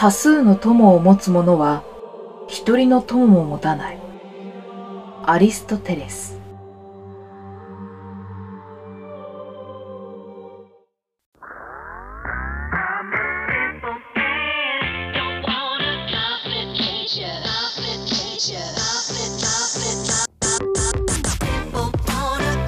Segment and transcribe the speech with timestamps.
[0.00, 1.82] 多数の友を持つ者は
[2.46, 3.98] 一人の友も持たない。
[5.24, 6.38] アリストテレス。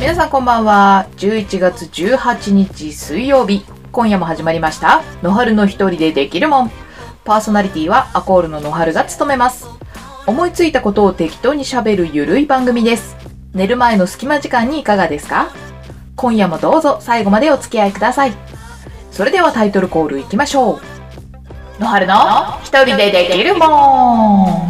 [0.00, 1.06] 皆さんこんばんは。
[1.18, 3.64] 11月18日水曜日。
[3.92, 5.04] 今夜も始まりました。
[5.22, 6.89] 野春の一人でできるもん。
[7.30, 9.68] パーソナリティはアコールの野春が務めます。
[10.26, 13.16] 思いついたことを適当に喋るゆるい番組です。
[13.54, 15.52] 寝る前の隙間時間にいかがですか？
[16.16, 18.32] 今夜もどうぞ最後までお付き合いください。
[19.12, 20.80] それではタイトルコールいきましょ
[21.78, 21.80] う。
[21.80, 22.14] 野春の
[22.64, 24.69] 一人でできるもん。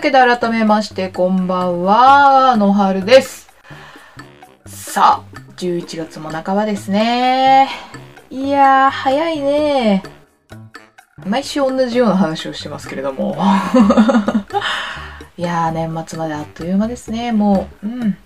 [0.00, 3.50] けで改めまして、こんばんは、野春です。
[4.64, 5.24] さあ、
[5.58, 7.68] 11月も半ばですね。
[8.30, 10.02] いやー、早いね
[11.26, 13.36] 毎週同じような話をしてますけれども。
[15.36, 17.86] いやー、年末まであっという間ですね、もう。
[17.86, 18.16] うん。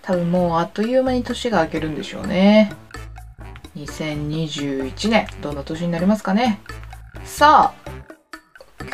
[0.00, 2.72] 多分もうあっという間に年が明けるんでしょうね。
[3.76, 6.60] 2021年、どんな年になりますかね。
[7.24, 7.83] さあ、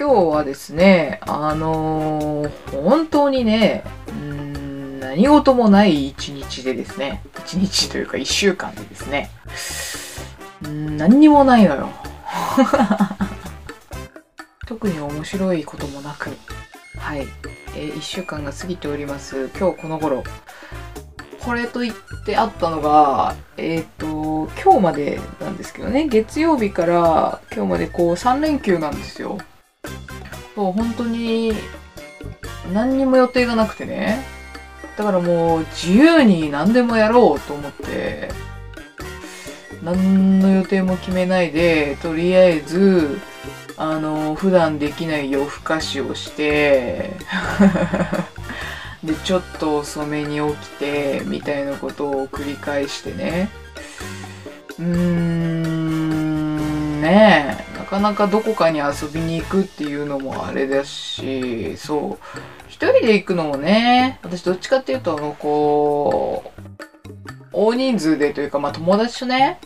[0.01, 9.31] 今日はですね、あのー本当にね、うん何事もない一日でですね、一日というか一週間でですね、
[10.67, 11.91] ん何にもないのよ。
[14.67, 16.31] 特に面白いこともなく、
[16.99, 17.29] はい、
[17.77, 19.51] えー一週間が過ぎております。
[19.59, 20.25] 今日この頃、
[21.45, 29.37] これと言ってあったのが、えっ、と、今日までなんですけどね、月曜日から今日までこう3連休なんですよ。
[30.61, 31.55] そう、本当に
[32.75, 34.23] 何にも予定がなくてね。
[34.99, 38.29] だからもう自由に何でもやろうと思って、
[39.83, 43.19] 何の予定も決めないで、とりあえず、
[43.79, 47.13] あの、普段できない夜更かしをして、
[49.03, 53.49] で、ちょっと遅めに起きて、みたいなことを繰り返してね。
[54.79, 66.61] うーん、ねえ、かなかどこかに遊びに行くっていうのもあれだし、そう、一人で行くのもね、私どっちかっていうと、あの、こう、
[67.53, 69.59] 大人数でというか、まあ友達とね、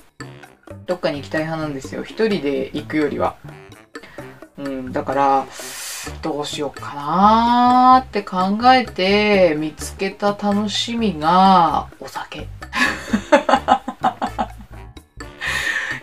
[0.87, 2.03] どっかに行きたい派なんですよ。
[2.03, 3.37] 一人で行くよりは。
[4.57, 5.47] うん、だから、
[6.23, 12.49] どうしようかなーって考えて見つけた楽しみがお酒。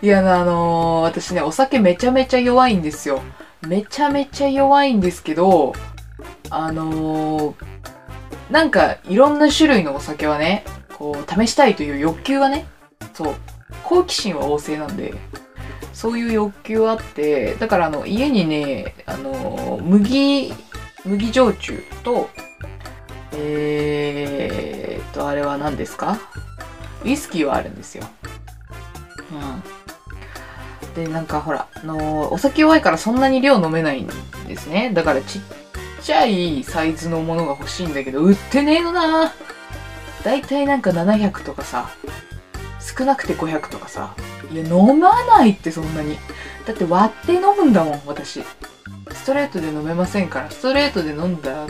[0.02, 3.22] いや、あのー私ね、お酒めちゃめちゃ弱いんですよ。
[3.68, 5.74] めちゃめちゃ弱いんですけど、
[6.50, 7.54] あのー
[8.50, 10.64] なんかいろんな種類のお酒はね、
[10.98, 12.66] こう、試したいという欲求がね、
[13.14, 13.34] そう、
[13.84, 15.14] 好奇心は旺盛なんで、
[15.92, 20.52] そういう欲求はあって、だからあの、家にね、あのー麦、
[21.04, 22.28] 麦焼酎と、
[23.34, 26.18] えーっと、あれは何ですか？
[27.04, 28.04] ウイスキーはあるんですよ。
[29.30, 29.81] うん。
[30.94, 34.10] で、なんかほら、あのお酒弱いからそんなに量飲めないん
[34.46, 34.90] ですね。
[34.94, 35.42] だからちっ
[36.02, 39.32] ちゃいサイズのものが欲しいんだけど、売ってねえのな
[40.24, 41.90] だいたいなんか700とかさ、
[42.80, 44.14] 少なくて500とかさ、
[44.52, 46.18] いや、飲まないってそんなに。
[46.66, 48.44] だって割って飲むんだもん、私。
[49.10, 51.66] ストレートで飲めませんから、ストレートで飲んだら、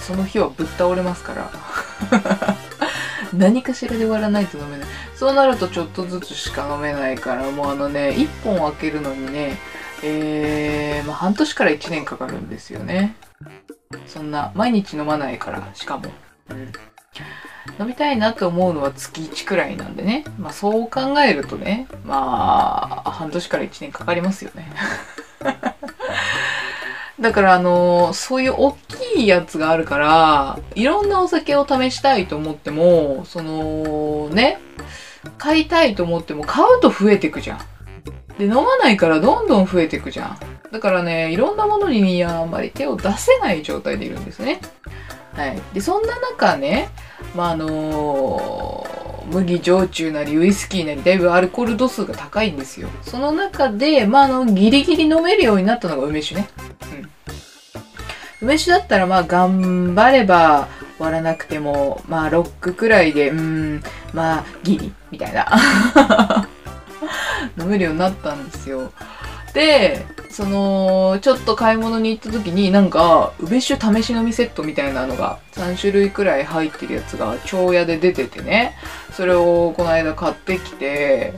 [0.00, 1.50] その日はぶっ倒れますから。
[3.36, 4.88] 何かしらで割らないと飲めない。
[5.14, 9.58] そうなるとちょっとずつしか飲めないから、もうあのね、1本開けるのにね、
[10.02, 13.14] えー、まあ半年から1年かかるんですよね。
[14.06, 16.04] そんな、毎日飲まないから、しかも。
[16.50, 16.72] うん。
[17.78, 20.24] 飲みたいなと思うのは月1くらいなんでね。
[20.38, 24.70] まあそう考えるとね、まあ、半年から1年かかりますよね。
[27.20, 28.72] だからあのそういう大
[29.14, 34.58] きいやつがあるから、いろんなお酒を試したいと思っても、その、ね、
[35.38, 37.60] 買いたいと思っても買うと増えてくじゃん。
[38.38, 40.38] で、飲まないからどんどん増えてくじゃん。
[40.72, 44.60] だからね、いろんなものにあんまり手を出せない状態でいるんですね。
[45.34, 45.60] はい。
[45.74, 46.90] で、そんな中ね、
[47.34, 48.86] まあ、あの
[49.30, 52.88] 麦焼酎なりウイスキーなりだいぶアルコール度数が高いんですよ。
[53.02, 56.48] その中で、まあ、あの、ギリギリ飲めるようになったのが梅酒ね。
[58.42, 63.82] 梅酒だったらまあ頑張れば割らなくても、まあロックくらいで、うん、
[64.12, 66.48] まあギリ、みたいな。
[67.58, 68.92] 飲めるようになったんですよ。
[69.52, 78.76] で、その、ちょっと買い物に行った時になんか、梅酒試し飲みセットみたいなのが3種類くらい入ってるやつが蝶屋で出ててね、
[79.12, 81.34] それをこの間買ってきて、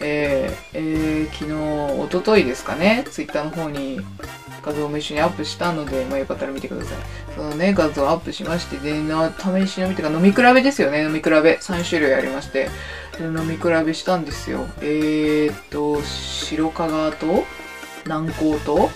[0.00, 4.00] えー、えー、昨日、おとといですかね、ツイッターの方に
[4.68, 6.98] 画像も一緒にアップしたので、まあよかったら見てください。
[7.34, 11.38] そのね、画像アップしまして、で、な、試し飲みっていうか飲み比べですよね、飲み比べ。
[11.38, 12.68] 3種類ありまして。
[13.18, 14.66] で飲み比べしたんですよ。
[14.80, 17.44] えー、っと、白加賀と、
[18.04, 18.90] 南高と、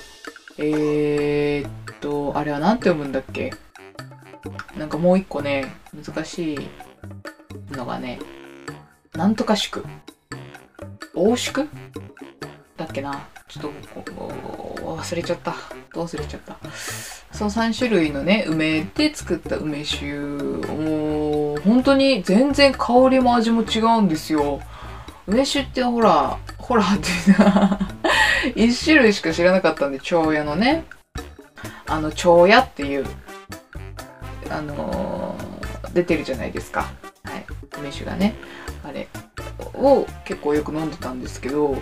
[0.59, 3.53] えー、っと、あれは何て読むんだっけ？
[4.77, 6.69] なんかもう一個ね、難しい
[7.71, 8.19] のがね、
[9.15, 9.85] なんとか宿。
[11.15, 11.69] 大宿？
[12.77, 13.27] だっけな？
[13.53, 14.13] ちょっと
[14.81, 15.55] 忘れちゃった。
[15.93, 16.57] 忘れちゃった。
[17.33, 24.61] その3種類のね、梅で作った梅酒、もう本当に全然香りも味も違うんですよ。
[25.27, 30.85] 梅酒ってほら、ほらって 一種類しか知らなかったんで、蝶屋のね、
[31.87, 33.07] あの、蝶屋っていう、
[34.49, 36.91] あのー、出てるじゃないですか。
[37.25, 37.45] はい。
[37.79, 38.35] 梅酒がね。
[38.83, 39.09] あれ
[39.75, 41.77] を結構よく飲んでたんですけど、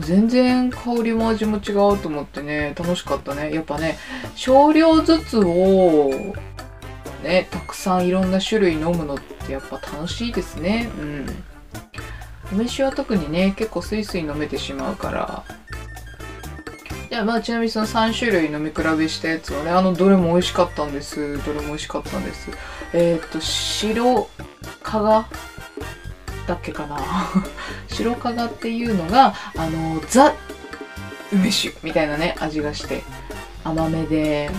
[0.00, 3.52] 全然香りも味も違うと思ってね、楽しかったね。
[3.52, 3.98] やっぱね、
[4.34, 6.10] 少量ずつを、
[7.22, 10.90] ね、たくさんいろんな種類飲むのってやっぱ楽しいですね。
[10.98, 11.26] うん。
[12.52, 15.44] 梅酒は特にね、結構スイスイ飲めてしまうから。
[17.10, 21.38] いや、まあちなみにその3種類飲み比べしたやつはね、あの、どれも美味しかったんです。
[21.44, 22.50] どれも美味しかったんです。
[22.94, 24.28] えー、っと、白
[24.82, 25.28] 加賀
[26.46, 26.98] だっけかな。
[27.88, 30.34] 白加賀っていうのがあのザ
[31.32, 33.02] 梅酒みたいなね味がして
[33.64, 34.50] 甘めで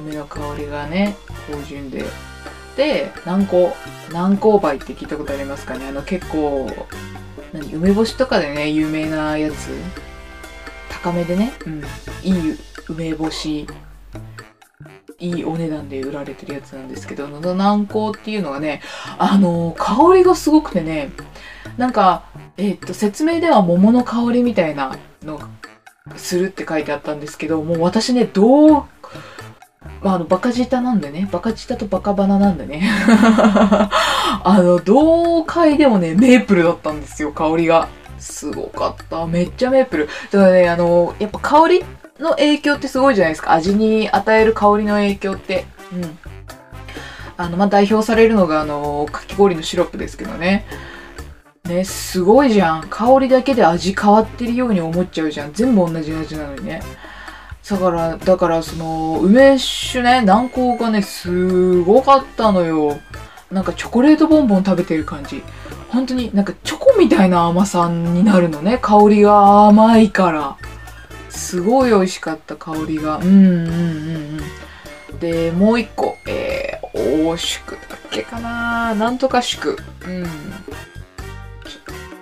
[0.00, 1.16] 梅の香りがね
[1.50, 2.04] 芳醇で。
[2.76, 3.74] で南高
[4.10, 5.88] 南高梅って聞いたことありますかね。
[5.88, 6.70] あの結構
[7.52, 9.70] 何梅干しとかでね有名なやつ。
[10.90, 11.84] 高めでね、うん、
[12.22, 13.66] いい梅干し
[15.18, 18.82] いいお値段で売られてるやつなんですけど、のど南高っていうのがね、
[19.18, 21.10] あの、香りがすごくてね、
[21.78, 22.24] なんか、
[22.56, 25.40] えー、っと、説明では桃の香りみたいなの
[26.16, 28.84] するって書いてあったんですけど、もう私ね、どう、
[30.02, 32.82] まあ、あの、バカ舌なんでね、バカ舌とバカバナなんでね。
[34.44, 37.88] あの、どう嗅いでもね、メープルだったんですよ、香りが。
[38.18, 39.26] すごかった。
[39.26, 40.08] めっちゃメープル。
[40.30, 41.84] だからね、あの、やっぱ香り
[42.18, 43.52] の影響ってすごいじゃないですか。
[43.52, 45.66] 味に与える香りの影響って。
[45.92, 46.18] うん。
[47.36, 50.64] あの、まあ、代表されるのが、あの、かき氷のシロップですけどね。
[51.64, 52.86] ね、すごいじゃん。
[52.88, 55.52] 香りだけで味変わってるように思っちゃうじゃん。
[55.52, 56.80] 全部同じ味なのにね。
[57.68, 62.98] だから、だからその、梅酒ね、南高がね、すごかったのよ。
[63.50, 65.42] なんかチョコレートボンボン食べてる感じ。
[65.88, 68.78] 本当になんかチョコみたいな甘さになるのね。
[68.80, 70.56] 香りが甘いから。
[71.36, 73.18] すごい美味しかった香りが。
[73.18, 73.32] うんうんう
[73.70, 74.40] ん
[75.10, 75.18] うん。
[75.20, 77.80] で、もう一個、えー、大宿だっ
[78.10, 79.76] けかななんとか宿。
[80.06, 80.24] うん。
[80.24, 80.30] ちょ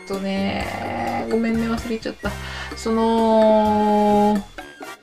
[0.05, 2.31] っとね、ごめんね、忘れちゃった。
[2.76, 4.44] その、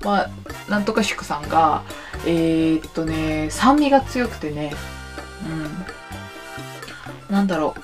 [0.03, 0.29] まあ、
[0.69, 1.83] なんとか宿さんが、
[2.25, 4.73] えー、っとね、酸味が強くてね、
[7.29, 7.35] うん。
[7.35, 7.81] なんだろう。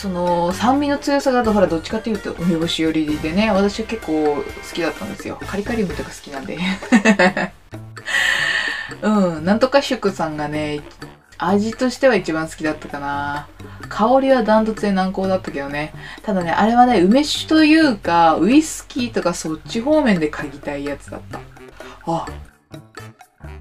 [0.00, 5.40] その酸味の強さがほらどっちかっていうと梅干し寄りでね私は結構好きだったんですよ。
[5.44, 6.56] カリカリ梅とか好きなんで。
[9.02, 10.82] うんなんとか宿さんがね
[11.36, 13.48] 味としては一番好きだったかな。
[13.88, 15.92] 香りはダントツで難航だったけどね。
[16.22, 21.40] ただねあれはね梅酒というかウイスキーとかそっち方面で嗅ぎたいやつだった。
[22.06, 22.24] あ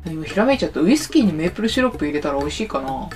[0.05, 0.81] 今ひらめいちゃった。
[0.81, 3.09] ウイスキーにメープルシロップ入れたら美味しいかな。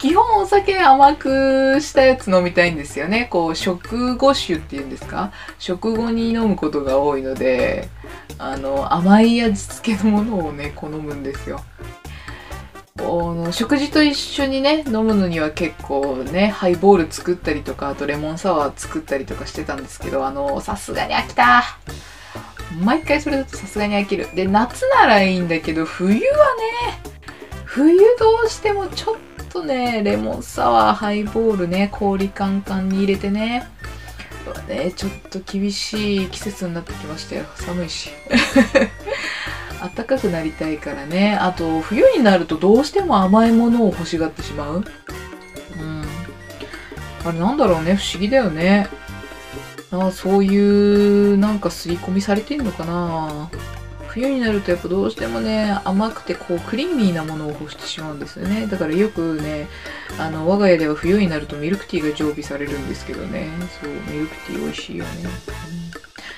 [0.00, 3.28] 基本お酒甘くしたやつ飲みたいんですよね。
[3.30, 5.30] こう、食後酒っていうんですか？
[5.58, 7.88] 食後に飲むことが多いので、
[8.38, 11.60] あの、甘い味付けのものをね、好むんですよ。
[13.50, 21.62] の食事と一緒にね飲むのには結構ねハイボール作ったりとかあとレモンサワー作ったりとかしてたんですけどあのさすがに飽きた
[22.80, 26.22] 毎回それだとさすがに飽きるで夏ならいいんだけど冬はね
[27.64, 28.04] 冬ど
[28.46, 29.16] うしてもちょっ
[29.50, 33.68] とね、レモンサワー、ハイボールね、氷カンカンに入れてね。
[34.68, 37.44] ね、ちょっと厳しい季節になってきましたよ。
[37.56, 38.10] 寒いし。
[39.96, 41.36] 暖かくなりたいからね。
[41.40, 44.84] あと、冬になるとどうしても甘いものを欲しがってしまう。
[45.80, 46.04] うん。
[47.24, 47.96] あれなんだろうね。
[47.96, 48.88] 不思議だよね。
[49.90, 53.50] あそういう、なんか刷り込みされてんのかな
[54.12, 58.66] 冬になるとやっぱどうしてもね甘くてこうクリーミーなものを欲してしまうんですよね。
[58.66, 59.68] だからよくね
[60.18, 63.48] あの我が家では冬になるとミルクティーが常備されるんですけどね。
[63.80, 65.10] そうミルクティー美味しいよね、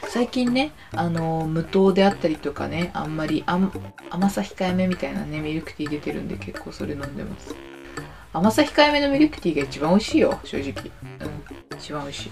[0.05, 3.71] うん、最近ねあの無糖であったりとかねあんまり甘
[4.31, 7.55] さ控えめみたいなねミルクティー出てるんで結構それ飲んでます。
[8.35, 10.91] 甘さ控えめのミルクティーが一番美味しいよ正直。
[11.21, 11.76] うん。
[11.79, 12.31] 一番美味しい。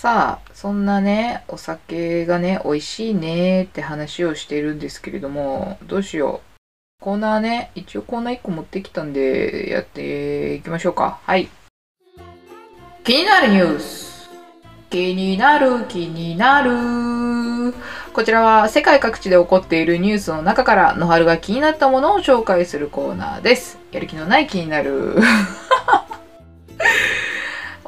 [0.00, 7.04] さあ、そんなね、お酒がね、美味しいねって話をしているんですけれども、どうしよう。
[7.04, 11.20] コーナーね、一応コーナー1個持ってきたんで、やっていきましょうか。
[11.26, 11.50] はい。
[13.04, 14.30] 気になるニュース。
[14.88, 17.74] 気になる、気になる。
[18.14, 23.78] こちらは世界各地で起こっているニュースの中から野春が気になったものを紹介するコーナーです。
[23.92, 25.16] やる気のない気になる。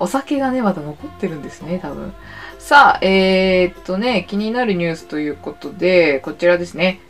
[0.02, 2.12] お酒がね、まだ残ってるんですね、多分。
[2.58, 7.00] さあ、えー、っとね、気になるニュースということで、こちらですね。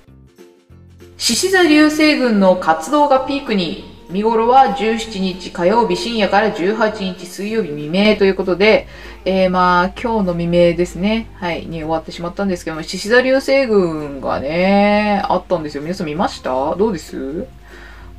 [1.17, 8.87] 獅子座流星群の活動がピークに、見頃は17日火曜日深夜から18日水曜日未明ということで、
[9.25, 15.83] えー、まあ、今日の未明ですね、はい、に終わってしまったんですけども、獅子座流星群がね、あったんですよ。
[15.83, 16.77] 皆さん見ました？
[16.77, 17.47] どうです？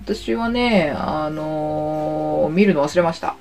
[0.03, 3.35] 私はね、あのー、見るの忘れました。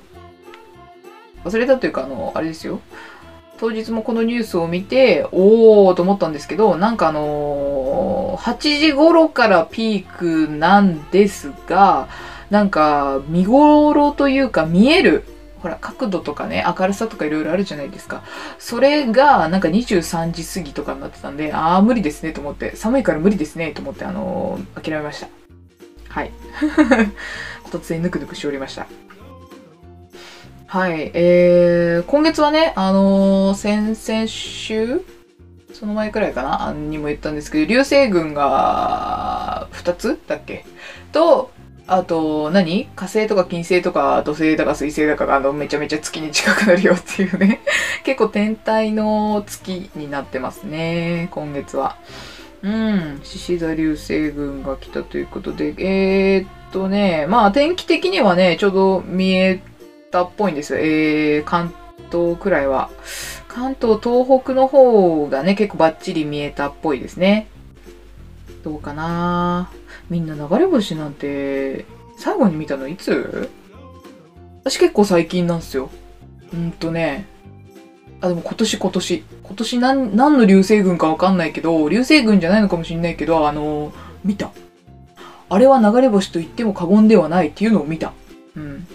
[1.43, 2.79] 忘れたというか、あの、あれですよ。
[3.59, 12.07] 当日もこのニュースを見て、おーと思ったんですけど、なんかあのー、8時頃からピークなんですが、
[12.49, 15.23] なんか見頃というか見える、
[15.61, 18.23] ほら角度とかね、明るさとかいろいろあるじゃないですか。
[18.59, 25.27] それがなんか23時過ぎとかになってたんで、あー無理ですねと思って、寒いから無理ですねと思って、あのー、諦めました。
[26.09, 26.31] はい。
[27.71, 28.87] 突然ぬくぬくしておりました。
[30.73, 31.11] はい。
[31.13, 35.01] えー、今月はね、あのー、先々週？
[35.71, 36.73] その前くらいかな？
[36.73, 40.19] にも言ったんですけど、流星群が2つ？
[40.25, 40.65] だっけ？
[41.11, 41.51] と、
[41.85, 47.61] あと何、火星とか金星とか土星だか水星だかがあのめちゃめちゃ月に近くなるよっていうね。
[48.03, 51.97] 結構天体の月になってますね、今月は。
[52.63, 59.61] うん、獅子座流星群が来たということで、えー、っとね、まあ天気的にはね、ちょうど見え
[60.13, 60.79] たっぽいんですよ。
[60.79, 61.73] えー、関
[62.11, 62.89] 東くらいは。
[63.47, 67.47] 関東、東北の方がね、結構バッチリ見えたっぽいですね。
[68.63, 69.71] どうかな
[70.09, 71.85] みんな流れ星なんて、
[72.17, 73.49] 最後に見たのいつ？
[74.63, 75.89] 私結構最近なんですよ。
[76.53, 77.25] うんとね、
[78.21, 79.23] あ、でも今年今年。
[79.43, 83.91] 今年何、何の流星群かわかんないけど、流星群じゃないのかもしんないけど、あの、
[84.23, 84.51] 見た。
[85.49, 88.13] あれは流れ星と言っても過言ではないっていうのを見た。
[88.55, 88.87] うん。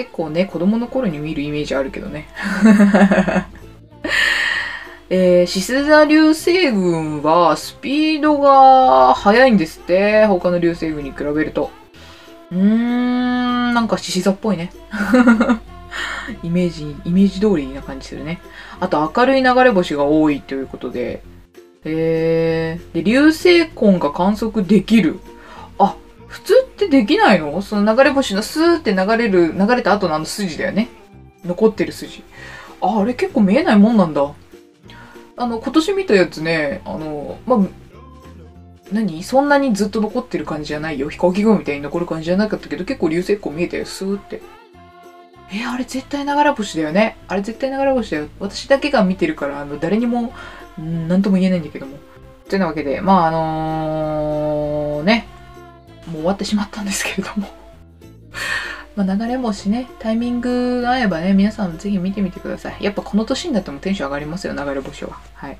[0.00, 2.26] 結構ね、子供の頃に見るイメージあるけどね。
[5.10, 10.24] えー、シスザ流星群はスピードが速いんですって。
[10.24, 11.70] 他の流星群に比べると。
[12.50, 14.72] うーん、なんか獅子座っぽいね。
[16.42, 18.40] イメージ、イメージ通りな感じするね。
[18.80, 21.22] あと明るい流れ星が多いということで。
[21.84, 25.20] えー、で、流星痕が観測できる。
[26.30, 27.60] 普通ってできないの？
[27.60, 30.88] その流れ星のスーって流れる、流れた後のあの筋だよね。
[31.44, 32.22] 残ってる筋。
[32.80, 34.32] あ、あれ結構見えないもんなんだ。
[35.36, 37.58] あの、今年見たやつね、あの、まあ、
[38.92, 39.24] 何？
[39.24, 41.10] そんなにずっと残ってる感じじゃないよ。
[41.10, 44.40] 飛行機雲みたいに残る感じじゃなかったけど、結構流星痕見えたよ、スーって。
[45.52, 47.16] えあれ絶対流れ星だよね。
[47.26, 48.28] あれ絶対流れ星だよ。
[48.38, 50.32] 私だけが見てるから、あの、誰にも、
[50.80, 51.98] ん何とも言えないんだけども。
[52.48, 54.29] というわけで、まあ、あのー、
[56.20, 57.48] 終わってしまったんですけれども
[58.96, 62.76] ま流れ星ね、タイミングが合えばね、皆さんぜひ見てみてください。
[62.80, 65.18] やっぱこの年になってもテンション上がりますよ、流れ星は。
[65.34, 65.58] はい。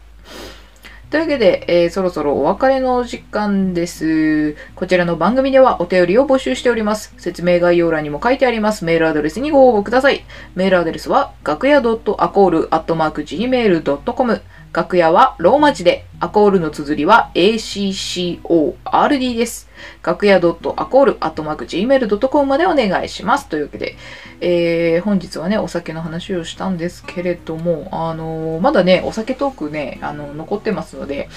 [1.11, 4.55] というわけで、えー、そろそろお別れの時間です。
[4.77, 7.13] こちらの番組ではお便りを募集しております。
[7.19, 10.25] 説明概要欄にも書いてありますメールアドレスにご応募ください。
[10.55, 14.41] メールアドレスは、楽屋 .acall.gmail.com
[14.73, 19.69] 楽屋はローマ字で、アコールの綴りは ACCORD です。
[20.05, 23.49] 楽屋 .acall.gmail.com までお願いします。
[23.49, 23.97] というわけで、
[24.41, 31.29] えー、本日はね、お酒の話をしたんですけれども、あのー、まだね、お酒トークね、あの、残ってますので、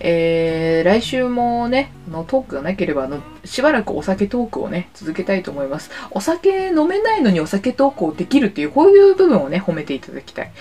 [0.00, 5.90] えー、来週もね、のトークがなければあの、しばらくお酒トークをね、続けたいと思います。
[6.10, 10.52] お酒飲めないのにお酒トークをできるっていう、こういう部分をね、褒めていただきたい。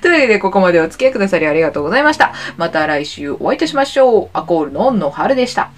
[0.00, 2.32] というわけで、ここまでお付き合いくださりありがとうございました。
[2.56, 4.30] また来週お会いいたしましょう。
[4.32, 5.70] アコールの野春でした。